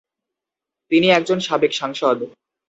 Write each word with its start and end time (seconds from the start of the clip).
তিনি 0.91 1.07
একজন 1.09 1.37
সাবেক 1.39 1.71
সাংসদ। 1.73 2.17